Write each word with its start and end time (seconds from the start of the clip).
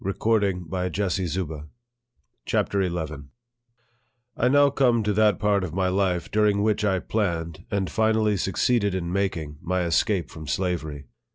100 0.03 0.67
NARRATIVE 0.71 1.37
OF 1.37 1.47
THE 1.47 1.67
CHAPTER 2.47 2.89
XL 2.89 3.15
I 4.35 4.47
NOW 4.47 4.71
come 4.71 5.03
to 5.03 5.13
that 5.13 5.37
part 5.37 5.63
of 5.63 5.75
my 5.75 5.89
life 5.89 6.31
during 6.31 6.63
which 6.63 6.83
1 6.83 7.03
planned, 7.03 7.65
3,nd 7.71 7.87
finally 7.89 8.35
succeeded 8.37 8.95
in 8.95 9.13
making, 9.13 9.59
my 9.61 9.83
escape 9.83 10.31
from 10.31 10.47
slavery. 10.47 11.05